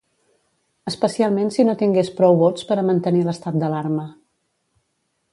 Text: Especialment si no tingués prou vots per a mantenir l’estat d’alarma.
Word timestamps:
Especialment 0.91 1.51
si 1.57 1.65
no 1.67 1.75
tingués 1.81 2.09
prou 2.21 2.39
vots 2.39 2.65
per 2.69 2.77
a 2.79 2.85
mantenir 2.87 3.21
l’estat 3.27 3.59
d’alarma. 3.65 4.07